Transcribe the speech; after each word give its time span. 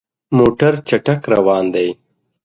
موټر 0.37 0.73
چټک 0.87 1.21
روان 1.33 1.65
دی. 1.75 1.89